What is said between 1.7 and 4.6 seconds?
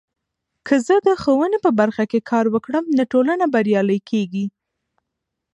برخه کې کار وکړم، نو ټولنه بریالۍ کیږي.